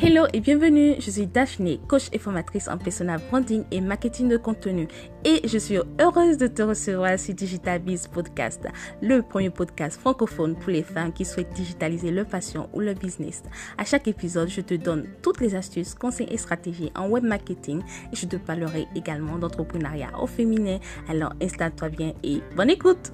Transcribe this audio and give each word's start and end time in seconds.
Hello 0.00 0.26
et 0.32 0.38
bienvenue, 0.38 0.94
je 1.00 1.10
suis 1.10 1.26
Daphné, 1.26 1.80
coach 1.88 2.06
et 2.12 2.20
formatrice 2.20 2.68
en 2.68 2.78
personal 2.78 3.20
branding 3.30 3.64
et 3.72 3.80
marketing 3.80 4.28
de 4.28 4.36
contenu 4.36 4.86
et 5.24 5.40
je 5.44 5.58
suis 5.58 5.76
heureuse 6.00 6.36
de 6.36 6.46
te 6.46 6.62
recevoir 6.62 7.18
sur 7.18 7.34
Digital 7.34 7.80
Biz 7.80 8.06
Podcast, 8.06 8.64
le 9.02 9.22
premier 9.22 9.50
podcast 9.50 9.98
francophone 9.98 10.54
pour 10.54 10.70
les 10.70 10.84
femmes 10.84 11.12
qui 11.12 11.24
souhaitent 11.24 11.52
digitaliser 11.52 12.12
leur 12.12 12.26
passion 12.26 12.68
ou 12.74 12.80
leur 12.80 12.94
business. 12.94 13.42
À 13.76 13.84
chaque 13.84 14.06
épisode, 14.06 14.48
je 14.48 14.60
te 14.60 14.74
donne 14.74 15.08
toutes 15.20 15.40
les 15.40 15.56
astuces, 15.56 15.94
conseils 15.94 16.28
et 16.30 16.38
stratégies 16.38 16.92
en 16.94 17.08
web 17.08 17.24
marketing 17.24 17.82
et 18.12 18.16
je 18.16 18.26
te 18.26 18.36
parlerai 18.36 18.86
également 18.94 19.36
d'entrepreneuriat 19.36 20.12
au 20.22 20.28
féminin. 20.28 20.78
Alors 21.08 21.32
installe-toi 21.42 21.88
bien 21.88 22.12
et 22.22 22.40
bonne 22.54 22.70
écoute! 22.70 23.10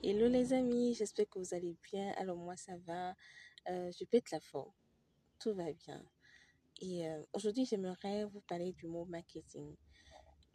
Hello 0.00 0.28
les 0.28 0.52
amis, 0.52 0.94
j'espère 0.94 1.28
que 1.28 1.40
vous 1.40 1.54
allez 1.54 1.76
bien. 1.90 2.12
Alors 2.18 2.36
moi 2.36 2.56
ça 2.56 2.76
va, 2.86 3.16
euh, 3.68 3.90
je 3.98 4.04
pète 4.04 4.30
la 4.30 4.38
forme, 4.38 4.70
tout 5.40 5.52
va 5.54 5.72
bien. 5.72 6.00
Et 6.80 7.08
euh, 7.08 7.20
aujourd'hui 7.32 7.64
j'aimerais 7.64 8.24
vous 8.26 8.40
parler 8.42 8.72
du 8.74 8.86
mot 8.86 9.06
marketing. 9.06 9.74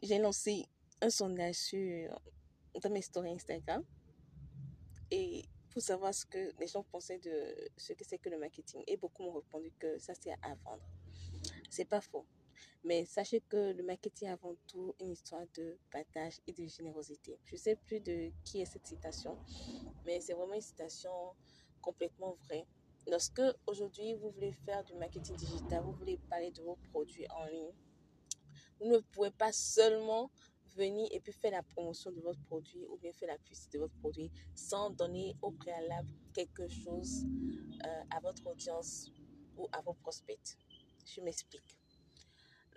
J'ai 0.01 0.17
lancé 0.17 0.65
un 1.01 1.09
sondage 1.09 1.55
sur, 1.55 2.21
dans 2.81 2.89
mes 2.89 3.01
stories 3.01 3.34
Instagram 3.34 3.84
et 5.11 5.43
pour 5.71 5.81
savoir 5.81 6.13
ce 6.13 6.25
que 6.25 6.57
les 6.57 6.67
gens 6.67 6.84
pensaient 6.84 7.20
de 7.20 7.70
ce 7.75 7.91
que 7.91 8.05
c'est 8.05 8.20
que 8.20 8.29
le 8.29 8.39
marketing. 8.39 8.81
Et 8.87 8.95
beaucoup 8.95 9.23
m'ont 9.23 9.34
répondu 9.34 9.73
que 9.77 9.99
ça 9.99 10.13
c'est 10.15 10.31
à 10.31 10.55
vendre. 10.63 10.87
C'est 11.70 11.89
pas 11.89 11.99
faux. 11.99 12.25
Mais 12.83 13.05
sachez 13.05 13.41
que 13.41 13.71
le 13.71 13.83
marketing 13.83 14.27
est 14.27 14.31
avant 14.31 14.55
tout 14.67 14.93
une 14.99 15.11
histoire 15.11 15.45
de 15.55 15.77
partage 15.89 16.39
et 16.47 16.51
de 16.51 16.67
générosité. 16.67 17.39
Je 17.45 17.55
ne 17.55 17.59
sais 17.59 17.75
plus 17.75 18.01
de 18.01 18.31
qui 18.43 18.61
est 18.61 18.65
cette 18.65 18.85
citation, 18.85 19.37
mais 20.05 20.19
c'est 20.19 20.33
vraiment 20.33 20.53
une 20.53 20.61
citation 20.61 21.11
complètement 21.81 22.35
vraie. 22.45 22.65
Lorsque 23.07 23.41
aujourd'hui 23.67 24.13
vous 24.15 24.31
voulez 24.31 24.51
faire 24.51 24.84
du 24.84 24.95
marketing 24.95 25.35
digital, 25.37 25.84
vous 25.84 25.93
voulez 25.93 26.17
parler 26.29 26.51
de 26.51 26.62
vos 26.62 26.77
produits 26.91 27.27
en 27.29 27.45
ligne, 27.45 27.71
vous 28.79 28.87
ne 28.87 28.99
pouvez 28.99 29.31
pas 29.31 29.51
seulement 29.51 30.29
venir 30.75 31.07
et 31.12 31.20
puis 31.20 31.34
faire 31.34 31.51
la 31.51 31.63
promotion 31.63 32.12
de 32.12 32.20
votre 32.21 32.41
produit 32.43 32.85
ou 32.90 32.97
bien 32.97 33.12
faire 33.13 33.29
la 33.29 33.37
publicité 33.37 33.77
de 33.77 33.84
votre 33.84 33.95
produit 33.95 34.31
sans 34.55 34.90
donner 34.90 35.35
au 35.41 35.51
préalable 35.51 36.09
quelque 36.34 36.68
chose 36.68 37.25
euh, 37.85 38.03
à 38.09 38.20
votre 38.20 38.45
audience 38.47 39.12
ou 39.57 39.68
à 39.71 39.81
vos 39.81 39.93
prospects. 39.93 40.57
Je 41.05 41.21
m'explique. 41.21 41.82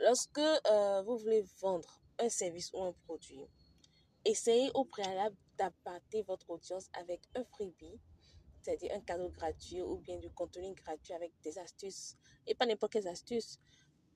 Lorsque 0.00 0.38
euh, 0.38 1.02
vous 1.02 1.16
voulez 1.16 1.42
vendre 1.60 2.00
un 2.18 2.28
service 2.28 2.70
ou 2.74 2.82
un 2.82 2.92
produit, 2.92 3.46
essayez 4.24 4.70
au 4.74 4.84
préalable 4.84 5.36
d'apporter 5.56 6.22
votre 6.22 6.50
audience 6.50 6.88
avec 6.92 7.22
un 7.34 7.44
freebie, 7.44 7.98
c'est-à-dire 8.60 8.92
un 8.94 9.00
cadeau 9.00 9.30
gratuit 9.30 9.80
ou 9.80 9.96
bien 9.98 10.18
du 10.18 10.30
contenu 10.30 10.74
gratuit 10.74 11.14
avec 11.14 11.32
des 11.42 11.58
astuces, 11.58 12.14
et 12.46 12.54
pas 12.54 12.66
n'importe 12.66 12.92
quelles 12.92 13.08
astuces, 13.08 13.58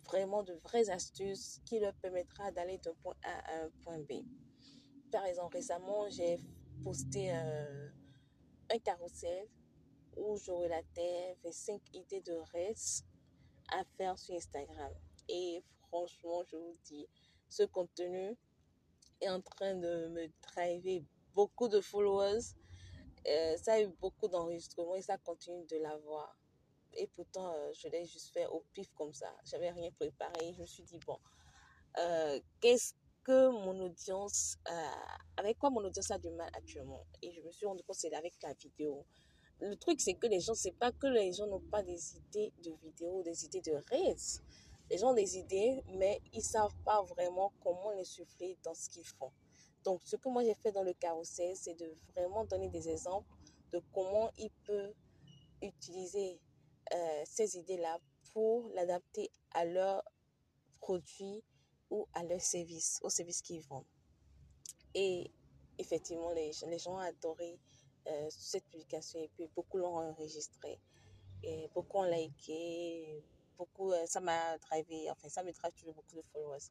vraiment 0.04 0.42
de 0.42 0.54
vraies 0.64 0.90
astuces 0.90 1.60
qui 1.64 1.78
leur 1.78 1.94
permettra 1.94 2.50
d'aller 2.50 2.78
d'un 2.78 2.94
point 3.02 3.16
A 3.22 3.38
à 3.38 3.64
un 3.64 3.70
point 3.82 3.98
B. 4.00 4.24
Par 5.10 5.24
exemple, 5.24 5.56
récemment, 5.56 6.10
j'ai 6.10 6.38
posté 6.82 7.32
euh, 7.32 7.88
un 8.70 8.78
carrousel 8.78 9.48
où 10.16 10.36
je 10.36 10.50
relatais 10.50 11.36
5 11.50 11.80
idées 11.94 12.20
de 12.20 12.34
restes 12.52 13.06
à 13.72 13.84
faire 13.96 14.18
sur 14.18 14.34
Instagram. 14.34 14.92
Et 15.32 15.62
franchement, 15.88 16.42
je 16.50 16.56
vous 16.56 16.76
dis, 16.84 17.06
ce 17.48 17.62
contenu 17.62 18.36
est 19.20 19.28
en 19.28 19.40
train 19.40 19.74
de 19.74 20.08
me 20.08 20.28
driver 20.42 21.04
beaucoup 21.34 21.68
de 21.68 21.80
followers. 21.80 22.40
Euh, 23.26 23.56
ça 23.58 23.74
a 23.74 23.80
eu 23.82 23.88
beaucoup 24.00 24.28
d'enregistrements 24.28 24.96
et 24.96 25.02
ça 25.02 25.18
continue 25.18 25.64
de 25.66 25.76
l'avoir. 25.76 26.36
Et 26.94 27.06
pourtant, 27.06 27.54
euh, 27.54 27.72
je 27.74 27.88
l'ai 27.88 28.04
juste 28.06 28.32
fait 28.32 28.46
au 28.46 28.64
pif 28.72 28.92
comme 28.94 29.12
ça. 29.12 29.32
J'avais 29.44 29.70
rien 29.70 29.90
préparé. 29.92 30.52
Je 30.54 30.62
me 30.62 30.66
suis 30.66 30.82
dit, 30.82 30.98
bon, 31.06 31.18
euh, 31.98 32.40
qu'est-ce 32.60 32.94
que 33.22 33.50
mon 33.50 33.78
audience, 33.80 34.58
avec 35.36 35.58
quoi 35.58 35.70
mon 35.70 35.84
audience 35.84 36.10
a 36.10 36.18
du 36.18 36.30
mal 36.30 36.50
actuellement? 36.54 37.06
Et 37.22 37.30
je 37.30 37.40
me 37.42 37.50
suis 37.52 37.66
rendu 37.66 37.84
compte 37.84 37.96
c'est 37.96 38.12
avec 38.14 38.34
la 38.42 38.54
vidéo. 38.54 39.04
Le 39.60 39.76
truc, 39.76 40.00
c'est 40.00 40.14
que 40.14 40.26
les 40.26 40.40
gens, 40.40 40.54
c'est 40.54 40.72
pas 40.72 40.90
que 40.90 41.06
les 41.06 41.34
gens 41.34 41.46
n'ont 41.46 41.60
pas 41.60 41.82
des 41.82 42.16
idées 42.16 42.50
de 42.64 42.72
vidéos, 42.82 43.22
des 43.22 43.44
idées 43.44 43.60
de 43.60 43.72
reels. 43.90 44.40
Les 44.90 45.04
ont 45.04 45.14
des 45.14 45.38
idées, 45.38 45.82
mais 45.88 46.20
ils 46.32 46.42
savent 46.42 46.74
pas 46.84 47.02
vraiment 47.02 47.52
comment 47.62 47.92
les 47.92 48.04
souffler 48.04 48.58
dans 48.64 48.74
ce 48.74 48.88
qu'ils 48.88 49.06
font. 49.06 49.30
Donc, 49.84 50.00
ce 50.04 50.16
que 50.16 50.28
moi 50.28 50.42
j'ai 50.44 50.54
fait 50.54 50.72
dans 50.72 50.82
le 50.82 50.92
carrousel, 50.92 51.56
c'est 51.56 51.74
de 51.74 51.96
vraiment 52.14 52.44
donner 52.44 52.68
des 52.68 52.88
exemples 52.88 53.28
de 53.72 53.80
comment 53.92 54.30
ils 54.36 54.50
peuvent 54.66 54.94
utiliser 55.62 56.40
euh, 56.92 57.22
ces 57.24 57.56
idées-là 57.56 57.98
pour 58.32 58.68
l'adapter 58.74 59.30
à 59.52 59.64
leurs 59.64 60.02
produits 60.80 61.42
ou 61.90 62.06
à 62.14 62.24
leur 62.24 62.40
service, 62.40 62.98
au 63.02 63.10
service 63.10 63.42
qu'ils 63.42 63.62
vendent. 63.62 63.84
Et 64.94 65.30
effectivement, 65.78 66.32
les, 66.32 66.52
gens 66.52 66.94
ont 66.94 66.98
adoré 66.98 67.58
euh, 68.06 68.26
cette 68.30 68.64
publication 68.66 69.20
et 69.20 69.28
puis 69.28 69.46
beaucoup 69.54 69.78
l'ont 69.78 69.98
enregistré 69.98 70.80
et 71.42 71.68
beaucoup 71.74 71.98
ont 71.98 72.02
liké, 72.02 73.22
beaucoup, 73.60 73.92
euh, 73.92 74.06
ça 74.06 74.20
m'a 74.20 74.56
drivé, 74.58 75.10
enfin, 75.10 75.28
ça 75.28 75.42
me 75.42 75.52
drive 75.52 75.72
toujours 75.74 75.94
beaucoup 75.94 76.16
de 76.16 76.22
followers. 76.32 76.66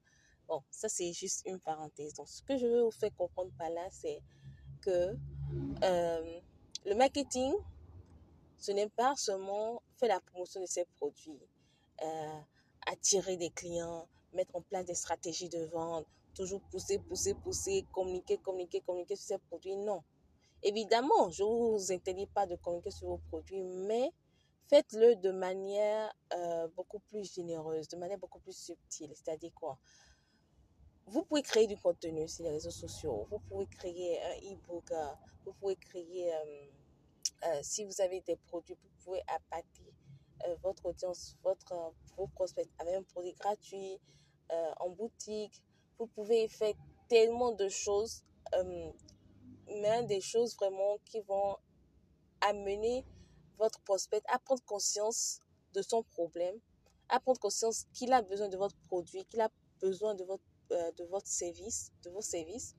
Bon, 0.48 0.64
ça, 0.72 0.90
c'est 0.90 1.14
juste 1.14 1.44
une 1.46 1.60
parenthèse. 1.60 2.16
Donc, 2.16 2.28
ce 2.28 2.42
que 2.42 2.58
je 2.58 2.66
veux 2.66 2.82
vous 2.82 2.92
faire 2.92 3.16
comprendre 3.16 3.52
par 3.58 3.70
là, 3.70 3.88
c'est 3.92 4.20
que 4.82 5.16
euh, 5.84 6.40
le 6.86 6.96
marketing, 6.96 7.54
ce 8.58 8.72
n'est 8.72 8.90
pas 8.90 9.16
seulement 9.16 9.84
faire 9.98 10.10
la 10.10 10.20
promotion 10.20 10.62
de 10.62 10.66
ses 10.66 10.86
produits, 10.98 11.40
euh, 12.02 12.40
attirer 12.88 13.38
des 13.38 13.52
clients, 13.52 14.08
mettre 14.34 14.56
en 14.56 14.62
place 14.62 14.86
des 14.86 14.96
stratégies 14.96 15.50
de 15.50 15.66
vente, 15.66 16.08
toujours 16.34 16.62
pousser, 16.72 16.98
pousser, 16.98 17.36
pousser, 17.36 17.86
communiquer, 17.92 18.38
communiquer, 18.38 18.82
communiquer 18.82 19.16
sur 19.16 19.28
ses 19.28 19.38
produits. 19.38 19.76
Non. 19.76 20.02
Évidemment, 20.64 21.30
je 21.30 21.44
ne 21.44 21.78
vous 21.78 21.92
interdis 21.92 22.28
pas 22.28 22.48
de 22.48 22.56
communiquer 22.56 22.92
sur 22.92 23.08
vos 23.08 23.22
produits, 23.30 23.62
mais 23.62 24.12
faites-le 24.70 25.16
de 25.16 25.32
manière 25.32 26.14
euh, 26.34 26.68
beaucoup 26.76 27.00
plus 27.00 27.34
généreuse, 27.34 27.88
de 27.88 27.98
manière 27.98 28.20
beaucoup 28.20 28.40
plus 28.40 28.56
subtile. 28.56 29.12
C'est-à-dire 29.16 29.52
quoi? 29.56 29.80
Vous 31.08 31.24
pouvez 31.24 31.42
créer 31.42 31.66
du 31.66 31.76
contenu 31.76 32.28
sur 32.28 32.44
les 32.44 32.52
réseaux 32.52 32.70
sociaux, 32.70 33.28
vous 33.32 33.40
pouvez 33.40 33.66
créer 33.66 34.22
un 34.22 34.54
e-book, 34.54 34.92
euh, 34.92 35.08
vous 35.44 35.54
pouvez 35.54 35.76
créer, 35.76 36.32
euh, 36.36 37.60
si 37.64 37.84
vous 37.84 38.00
avez 38.00 38.22
des 38.22 38.36
produits, 38.36 38.76
vous 38.76 39.04
pouvez 39.04 39.22
appâter 39.28 39.92
votre 40.64 40.86
audience, 40.86 41.36
votre, 41.44 41.92
vos 42.16 42.28
prospects 42.28 42.70
avec 42.78 42.96
un 42.96 43.04
produit 43.04 43.34
gratuit 43.34 44.00
en 44.80 44.90
boutique. 44.90 45.62
Vous 45.98 46.08
pouvez 46.08 46.48
faire 46.48 46.74
tellement 47.10 47.52
de 47.52 47.68
choses, 47.68 48.24
mais 49.68 50.04
des 50.04 50.22
choses 50.22 50.56
vraiment 50.56 50.98
qui 51.04 51.20
vont 51.22 51.58
amener 52.40 53.04
votre 53.60 53.80
prospect 53.82 54.22
à 54.30 54.40
prendre 54.40 54.64
conscience 54.64 55.40
de 55.74 55.82
son 55.82 56.02
problème, 56.04 56.56
à 57.10 57.20
prendre 57.20 57.40
conscience 57.40 57.86
qu'il 57.94 58.12
a 58.14 58.22
besoin 58.22 58.50
de 58.50 58.58
votre 58.58 58.76
produit, 58.88 59.26
qu'il 59.26 59.42
a 59.42 59.50
besoin 59.82 60.16
de 60.16 60.24
votre, 60.24 60.44
euh, 60.72 60.92
de 60.94 61.04
votre 61.06 61.28
service, 61.28 61.92
de 62.04 62.10
vos 62.10 62.22
services. 62.22 62.76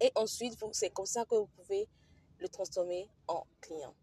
Et 0.00 0.10
ensuite, 0.14 0.56
c'est 0.72 0.90
comme 0.90 1.06
ça 1.06 1.24
que 1.24 1.34
vous 1.34 1.48
pouvez 1.48 1.88
le 2.38 2.48
transformer 2.48 3.10
en 3.28 3.44
client. 3.60 3.94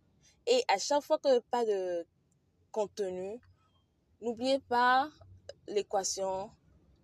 Et 0.47 0.63
à 0.67 0.77
chaque 0.77 1.03
fois 1.03 1.17
que 1.19 1.39
pas 1.39 1.65
de 1.65 2.05
contenu, 2.71 3.39
n'oubliez 4.21 4.59
pas 4.59 5.09
l'équation 5.67 6.51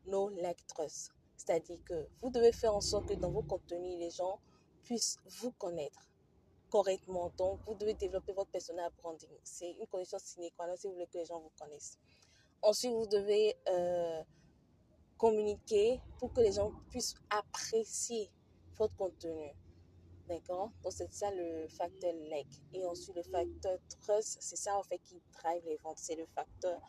no 0.05 0.31
trust. 0.67 1.11
C'est-à-dire 1.37 1.77
que 1.85 2.07
vous 2.21 2.29
devez 2.29 2.51
faire 2.51 2.75
en 2.75 2.81
sorte 2.81 3.07
que 3.07 3.13
dans 3.13 3.31
vos 3.31 3.43
contenus, 3.43 3.97
les 3.99 4.09
gens 4.09 4.39
puissent 4.83 5.17
vous 5.39 5.51
connaître 5.51 6.08
correctement. 6.69 7.31
Donc, 7.37 7.59
vous 7.65 7.73
devez 7.75 7.93
développer 7.93 8.33
votre 8.33 8.51
personal 8.51 8.91
branding. 9.01 9.29
C'est 9.43 9.71
une 9.71 9.87
condition 9.87 10.17
sine 10.19 10.49
qua 10.55 10.67
non 10.67 10.75
si 10.75 10.87
vous 10.87 10.93
voulez 10.93 11.07
que 11.07 11.17
les 11.17 11.25
gens 11.25 11.39
vous 11.39 11.51
connaissent. 11.59 11.97
Ensuite, 12.61 12.91
vous 12.91 13.07
devez 13.07 13.55
euh, 13.67 14.21
communiquer 15.17 16.01
pour 16.17 16.33
que 16.33 16.41
les 16.41 16.53
gens 16.53 16.71
puissent 16.89 17.15
apprécier 17.29 18.29
votre 18.77 18.95
contenu. 18.95 19.51
D'accord? 20.27 20.71
Donc, 20.83 20.93
c'est 20.93 21.11
ça 21.11 21.31
le 21.31 21.67
facteur 21.67 22.13
like. 22.29 22.61
Et 22.73 22.85
ensuite, 22.85 23.15
le 23.15 23.23
facteur 23.23 23.79
trust, 24.01 24.37
c'est 24.39 24.55
ça 24.57 24.77
en 24.77 24.83
fait 24.83 24.99
qui 24.99 25.21
drive 25.33 25.63
les 25.65 25.77
ventes. 25.77 25.97
C'est 25.97 26.15
le 26.15 26.25
facteur 26.27 26.79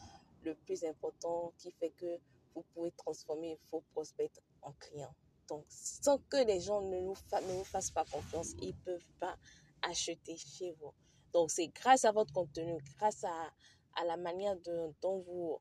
le 0.43 0.55
plus 0.55 0.85
important 0.85 1.53
qui 1.59 1.71
fait 1.73 1.91
que 1.91 2.19
vous 2.55 2.65
pouvez 2.75 2.91
transformer 2.93 3.59
vos 3.71 3.83
prospects 3.93 4.41
en 4.62 4.73
clients. 4.73 5.15
Donc, 5.49 5.65
sans 5.69 6.19
que 6.19 6.44
les 6.47 6.61
gens 6.61 6.81
ne 6.81 7.00
nous, 7.00 7.15
ne 7.33 7.53
vous 7.53 7.65
fassent 7.65 7.91
pas 7.91 8.05
confiance, 8.05 8.53
ils 8.61 8.69
ne 8.69 8.85
peuvent 8.85 9.09
pas 9.19 9.37
acheter 9.82 10.37
chez 10.37 10.73
vous. 10.73 10.93
Donc, 11.32 11.50
c'est 11.50 11.69
grâce 11.69 12.05
à 12.05 12.12
votre 12.12 12.32
contenu, 12.32 12.79
grâce 12.97 13.25
à, 13.25 13.50
à 13.94 14.05
la 14.05 14.17
manière 14.17 14.56
de, 14.56 14.93
dont 15.00 15.21
vous 15.21 15.59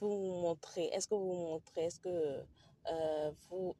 vous, 0.00 0.40
montrez. 0.42 0.86
Est-ce 0.86 1.08
que 1.08 1.14
vous 1.14 1.34
vous 1.34 1.46
montrez? 1.46 1.84
Est-ce 1.84 2.00
que 2.00 2.44
euh, 2.90 3.32
vous 3.48 3.74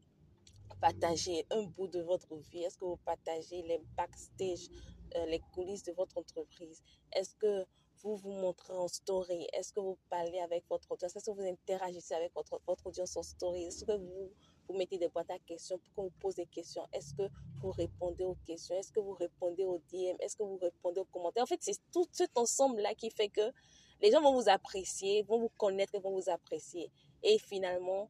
partagez 0.80 1.46
un 1.50 1.62
bout 1.62 1.88
de 1.88 2.00
votre 2.00 2.36
vie? 2.36 2.62
Est-ce 2.62 2.78
que 2.78 2.84
vous 2.84 2.98
partagez 3.04 3.62
les 3.62 3.80
backstage 3.96 4.68
euh, 5.16 5.26
les 5.26 5.40
coulisses 5.52 5.84
de 5.84 5.92
votre 5.92 6.18
entreprise? 6.18 6.82
Est-ce 7.12 7.36
que 7.36 7.64
vous 8.02 8.16
vous 8.16 8.32
montrez 8.32 8.72
en 8.72 8.88
story? 8.88 9.46
Est-ce 9.52 9.72
que 9.72 9.80
vous 9.80 9.98
parlez 10.10 10.40
avec 10.40 10.64
votre 10.68 10.90
audience? 10.90 11.14
Est-ce 11.14 11.30
que 11.30 11.36
vous 11.36 11.46
interagissez 11.46 12.14
avec 12.14 12.34
votre, 12.34 12.60
votre 12.66 12.86
audience 12.86 13.16
en 13.16 13.22
story? 13.22 13.64
Est-ce 13.64 13.84
que 13.84 13.92
vous, 13.92 14.32
vous 14.68 14.76
mettez 14.76 14.98
des 14.98 15.08
boîtes 15.08 15.30
à 15.30 15.38
questions 15.38 15.78
pour 15.78 15.94
qu'on 15.94 16.02
vous 16.04 16.18
pose 16.20 16.34
des 16.36 16.46
questions 16.46 16.86
Est-ce 16.92 17.14
que 17.14 17.28
vous 17.60 17.70
répondez 17.70 18.24
aux 18.24 18.36
questions? 18.46 18.76
Est-ce 18.76 18.92
que 18.92 19.00
vous 19.00 19.12
répondez 19.12 19.64
aux 19.64 19.78
DM 19.90 20.16
Est-ce 20.20 20.36
que 20.36 20.42
vous 20.42 20.56
répondez 20.56 21.00
aux 21.00 21.06
commentaires? 21.06 21.42
En 21.42 21.46
fait, 21.46 21.60
c'est 21.60 21.78
tout 21.92 22.06
cet 22.12 22.36
ensemble-là 22.36 22.94
qui 22.94 23.10
fait 23.10 23.28
que 23.28 23.52
les 24.00 24.10
gens 24.10 24.20
vont 24.20 24.34
vous 24.34 24.48
apprécier, 24.48 25.22
vont 25.22 25.38
vous 25.38 25.50
connaître 25.56 25.94
et 25.94 26.00
vont 26.00 26.12
vous 26.12 26.28
apprécier. 26.28 26.90
Et 27.22 27.38
finalement, 27.38 28.08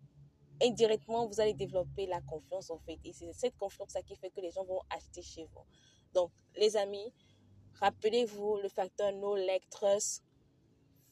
indirectement, 0.62 1.26
vous 1.26 1.40
allez 1.40 1.54
développer 1.54 2.06
la 2.06 2.20
confiance 2.22 2.70
en 2.70 2.78
fait. 2.78 2.98
Et 3.04 3.12
c'est 3.12 3.32
cette 3.32 3.56
confiance-là 3.56 4.02
qui 4.02 4.16
fait 4.16 4.30
que 4.30 4.40
les 4.40 4.50
gens 4.50 4.64
vont 4.64 4.80
acheter 4.90 5.22
chez 5.22 5.44
vous. 5.44 5.64
Donc, 6.12 6.30
les 6.56 6.76
amis, 6.76 7.12
rappelez-vous 7.80 8.56
le 8.56 8.68
facteur 8.68 9.12
no 9.12 9.36
trust. 9.70 10.24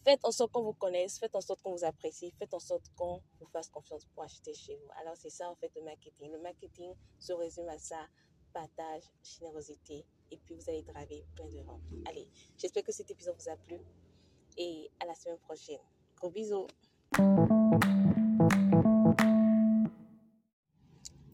Faites 0.04 0.24
en 0.24 0.32
sorte 0.32 0.50
qu'on 0.50 0.62
vous 0.62 0.72
connaisse, 0.72 1.18
faites 1.18 1.36
en 1.36 1.40
sorte 1.40 1.62
qu'on 1.62 1.76
vous 1.76 1.84
apprécie, 1.84 2.32
faites 2.36 2.52
en 2.54 2.58
sorte 2.58 2.88
qu'on 2.96 3.22
vous 3.38 3.46
fasse 3.46 3.68
confiance 3.68 4.04
pour 4.06 4.24
acheter 4.24 4.52
chez 4.52 4.74
vous. 4.74 4.90
Alors, 5.00 5.16
c'est 5.16 5.30
ça 5.30 5.48
en 5.48 5.54
fait 5.54 5.70
le 5.76 5.82
marketing. 5.82 6.32
Le 6.32 6.40
marketing 6.40 6.92
se 7.20 7.32
résume 7.32 7.68
à 7.68 7.78
ça 7.78 8.08
partage, 8.52 9.04
générosité, 9.22 10.04
et 10.30 10.36
puis 10.36 10.54
vous 10.54 10.68
allez 10.68 10.82
draver 10.82 11.24
plein 11.36 11.46
de 11.46 11.60
ventes. 11.60 11.80
Allez, 12.06 12.28
j'espère 12.58 12.82
que 12.82 12.92
cet 12.92 13.10
épisode 13.10 13.36
vous 13.38 13.48
a 13.48 13.56
plu 13.56 13.80
et 14.58 14.90
à 15.00 15.06
la 15.06 15.14
semaine 15.14 15.38
prochaine. 15.38 15.80
Gros 16.16 16.30
bisous. 16.30 16.66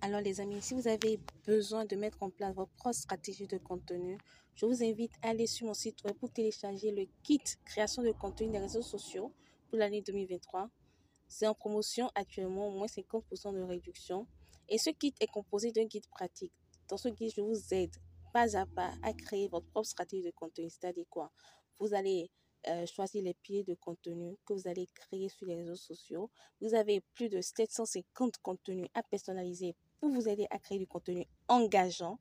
Alors 0.01 0.21
les 0.21 0.41
amis, 0.41 0.61
si 0.63 0.75
vous 0.75 0.89
avez 0.89 1.19
besoin 1.47 1.85
de 1.85 1.97
mettre 1.97 2.23
en 2.23 2.31
place 2.31 2.55
votre 2.55 2.71
propre 2.73 2.95
stratégie 2.95 3.47
de 3.47 3.59
contenu, 3.59 4.19
je 4.59 4.67
vous 4.67 4.83
invite 4.83 5.13
à 5.23 5.29
aller 5.29 5.47
sur 5.47 5.69
mon 5.69 5.75
site 5.75 6.03
web 6.03 6.17
pour 6.17 6.33
télécharger 6.33 6.91
le 6.91 7.07
kit 7.23 7.41
création 7.65 8.03
de 8.03 8.11
contenu 8.11 8.49
des 8.51 8.59
réseaux 8.59 8.83
sociaux 8.83 9.33
pour 9.69 9.79
l'année 9.79 10.03
2023. 10.03 10.69
C'est 11.29 11.47
en 11.47 11.55
promotion 11.55 12.11
actuellement, 12.17 12.67
au 12.67 12.73
moins 12.73 12.89
50% 12.89 13.55
de 13.55 13.61
réduction. 13.61 14.27
Et 14.69 14.79
ce 14.79 14.91
kit 14.91 15.15
est 15.21 15.29
composé 15.29 15.71
d'un 15.71 15.85
guide 15.85 16.09
pratique. 16.09 16.53
Dans 16.89 16.97
ce 16.97 17.09
guide, 17.09 17.33
je 17.37 17.41
vous 17.41 17.73
aide 17.73 17.95
pas 18.33 18.57
à 18.57 18.67
pas 18.67 18.93
à 19.05 19.13
créer 19.13 19.47
votre 19.47 19.69
propre 19.69 19.87
stratégie 19.87 20.25
de 20.25 20.33
contenu. 20.33 20.69
C'est-à-dire 20.69 21.07
quoi? 21.09 21.31
Vous 21.79 21.95
allez 21.95 22.29
euh, 22.67 22.85
choisir 22.87 23.23
les 23.23 23.35
piliers 23.35 23.63
de 23.63 23.75
contenu 23.75 24.37
que 24.45 24.55
vous 24.55 24.67
allez 24.67 24.89
créer 24.89 25.29
sur 25.29 25.47
les 25.47 25.55
réseaux 25.55 25.77
sociaux. 25.77 26.33
Vous 26.61 26.75
avez 26.75 27.01
plus 27.15 27.29
de 27.29 27.41
750 27.41 28.39
contenus 28.39 28.89
à 28.95 29.05
personnaliser 29.05 29.77
pour 30.01 30.11
vous 30.11 30.29
aider 30.29 30.49
à 30.51 30.59
créer 30.59 30.81
du 30.81 30.89
contenu 30.89 31.29
engageant. 31.47 32.19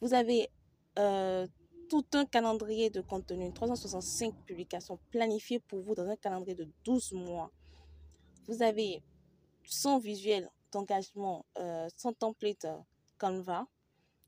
Vous 0.00 0.14
avez 0.14 0.48
euh, 0.98 1.46
tout 1.88 2.04
un 2.12 2.26
calendrier 2.26 2.90
de 2.90 3.00
contenu, 3.00 3.52
365 3.52 4.34
publications 4.44 4.98
planifiées 5.10 5.60
pour 5.60 5.80
vous 5.80 5.94
dans 5.94 6.08
un 6.08 6.16
calendrier 6.16 6.54
de 6.54 6.68
12 6.84 7.12
mois. 7.12 7.50
Vous 8.46 8.62
avez 8.62 9.02
100 9.64 9.98
visuels 9.98 10.50
d'engagement, 10.72 11.46
euh, 11.58 11.88
100 11.96 12.12
templates 12.14 12.66
Canva 13.18 13.66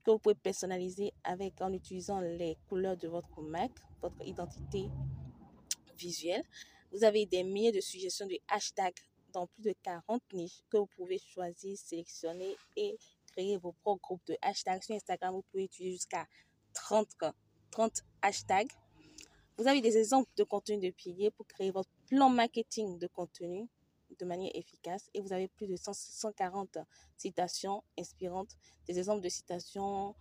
que 0.04 0.10
vous 0.10 0.18
pouvez 0.18 0.34
personnaliser 0.34 1.12
avec 1.24 1.60
en 1.60 1.72
utilisant 1.72 2.20
les 2.20 2.56
couleurs 2.68 2.96
de 2.96 3.08
votre 3.08 3.42
Mac, 3.42 3.70
votre 4.00 4.26
identité 4.26 4.88
visuelle. 5.96 6.44
Vous 6.92 7.04
avez 7.04 7.26
des 7.26 7.44
milliers 7.44 7.72
de 7.72 7.80
suggestions 7.80 8.26
de 8.26 8.38
hashtags 8.48 8.94
dans 9.32 9.46
plus 9.46 9.62
de 9.62 9.74
40 9.82 10.22
niches 10.32 10.62
que 10.70 10.78
vous 10.78 10.88
pouvez 10.96 11.18
choisir, 11.18 11.76
sélectionner 11.76 12.56
et 12.76 12.96
créer 13.32 13.56
vos 13.58 13.72
propres 13.72 14.02
groupes 14.02 14.26
de 14.26 14.36
hashtags. 14.42 14.82
Sur 14.82 14.96
Instagram, 14.96 15.34
vous 15.34 15.44
pouvez 15.50 15.64
utiliser 15.64 15.96
jusqu'à 15.96 16.26
30, 16.74 17.08
30 17.70 18.02
hashtags. 18.22 18.72
Vous 19.56 19.66
avez 19.66 19.80
des 19.80 19.96
exemples 19.98 20.30
de 20.36 20.44
contenu 20.44 20.78
de 20.78 20.90
piliers 20.90 21.30
pour 21.30 21.46
créer 21.46 21.70
votre 21.70 21.90
plan 22.06 22.30
marketing 22.30 22.98
de 22.98 23.06
contenu 23.06 23.68
de 24.18 24.24
manière 24.24 24.50
efficace 24.54 25.08
et 25.14 25.20
vous 25.20 25.32
avez 25.32 25.48
plus 25.48 25.66
de 25.66 25.76
140 25.76 26.78
citations 27.16 27.82
inspirantes, 27.98 28.56
des 28.86 28.98
exemples 28.98 29.22
de 29.22 29.28
citations 29.28 30.14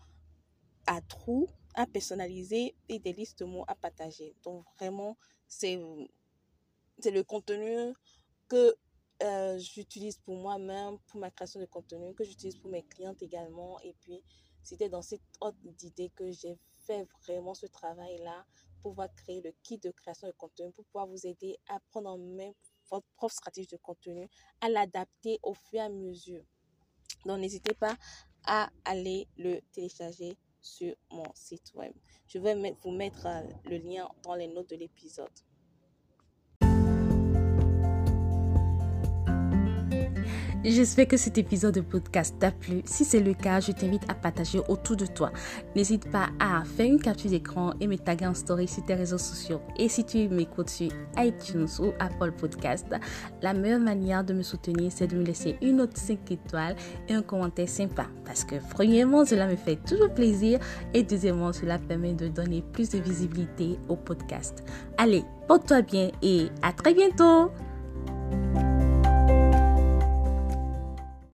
à 0.85 1.01
trous, 1.01 1.47
à 1.75 1.85
personnaliser 1.85 2.75
et 2.87 2.99
des 2.99 3.13
listes 3.13 3.39
de 3.39 3.45
mots 3.45 3.65
à 3.67 3.75
partager. 3.75 4.35
Donc 4.43 4.65
vraiment, 4.77 5.17
c'est 5.47 5.77
le 5.77 7.23
contenu 7.23 7.93
que 8.47 8.75
euh, 9.21 9.57
j'utilise 9.57 10.17
pour 10.17 10.35
moi-même, 10.35 10.97
pour 11.07 11.19
ma 11.19 11.29
création 11.29 11.59
de 11.59 11.65
contenu, 11.65 12.13
que 12.15 12.23
j'utilise 12.23 12.57
pour 12.57 12.71
mes 12.71 12.83
clientes 12.83 13.21
également. 13.21 13.79
Et 13.81 13.93
puis, 14.01 14.23
c'était 14.69 14.89
dans 14.89 15.01
cette 15.01 15.23
ordre 15.41 15.57
d'idée 15.63 16.11
que 16.15 16.31
j'ai 16.31 16.59
fait 16.85 17.07
vraiment 17.23 17.55
ce 17.55 17.65
travail-là 17.65 18.45
pour 18.81 18.91
pouvoir 18.91 19.13
créer 19.15 19.41
le 19.41 19.51
kit 19.63 19.79
de 19.79 19.89
création 19.89 20.27
de 20.27 20.33
contenu, 20.33 20.71
pour 20.71 20.85
pouvoir 20.85 21.07
vous 21.07 21.25
aider 21.25 21.57
à 21.67 21.79
prendre 21.89 22.11
en 22.11 22.19
main 22.19 22.51
votre 22.91 23.07
propre 23.15 23.33
stratégie 23.33 23.67
de 23.67 23.77
contenu, 23.77 24.29
à 24.61 24.69
l'adapter 24.69 25.39
au 25.41 25.55
fur 25.55 25.79
et 25.79 25.79
à 25.79 25.89
mesure. 25.89 26.43
Donc, 27.25 27.39
n'hésitez 27.39 27.73
pas 27.73 27.97
à 28.45 28.69
aller 28.85 29.27
le 29.37 29.59
télécharger 29.71 30.37
sur 30.61 30.95
mon 31.11 31.25
site 31.33 31.73
web. 31.73 31.93
Je 32.27 32.37
vais 32.37 32.53
vous 32.81 32.91
mettre 32.91 33.25
euh, 33.25 33.41
le 33.65 33.77
lien 33.77 34.07
dans 34.23 34.35
les 34.35 34.47
notes 34.47 34.69
de 34.69 34.75
l'épisode. 34.75 35.29
J'espère 40.61 41.07
que 41.07 41.15
cet 41.15 41.37
épisode 41.37 41.75
de 41.75 41.79
podcast 41.79 42.35
t'a 42.37 42.51
plu. 42.51 42.81
Si 42.83 43.05
c'est 43.05 43.21
le 43.21 43.33
cas, 43.33 43.61
je 43.61 43.71
t'invite 43.71 44.03
à 44.09 44.13
partager 44.13 44.59
autour 44.67 44.97
de 44.97 45.05
toi. 45.05 45.31
N'hésite 45.73 46.11
pas 46.11 46.27
à 46.37 46.65
faire 46.65 46.85
une 46.85 46.99
capture 46.99 47.29
d'écran 47.29 47.71
et 47.79 47.87
me 47.87 47.97
taguer 47.97 48.27
en 48.27 48.33
story 48.33 48.67
sur 48.67 48.83
tes 48.83 48.95
réseaux 48.95 49.17
sociaux. 49.17 49.61
Et 49.77 49.87
si 49.87 50.03
tu 50.03 50.27
m'écoutes 50.27 50.69
sur 50.69 50.89
iTunes 51.17 51.69
ou 51.79 51.93
Apple 51.99 52.33
Podcast, 52.33 52.87
la 53.41 53.53
meilleure 53.53 53.79
manière 53.79 54.25
de 54.25 54.33
me 54.33 54.43
soutenir, 54.43 54.91
c'est 54.93 55.07
de 55.07 55.15
me 55.15 55.23
laisser 55.23 55.55
une 55.61 55.77
note 55.77 55.95
5 55.95 56.29
étoiles 56.29 56.75
et 57.07 57.13
un 57.13 57.21
commentaire 57.21 57.69
sympa. 57.69 58.07
Parce 58.25 58.43
que 58.43 58.55
premièrement, 58.69 59.23
cela 59.23 59.47
me 59.47 59.55
fait 59.55 59.77
toujours 59.77 60.13
plaisir 60.13 60.59
et 60.93 61.03
deuxièmement, 61.03 61.53
cela 61.53 61.79
permet 61.79 62.13
de 62.13 62.27
donner 62.27 62.65
plus 62.73 62.89
de 62.89 62.97
visibilité 62.99 63.79
au 63.87 63.95
podcast. 63.95 64.65
Allez, 64.97 65.23
porte-toi 65.47 65.83
bien 65.83 66.11
et 66.21 66.47
à 66.61 66.73
très 66.73 66.93
bientôt! 66.93 67.49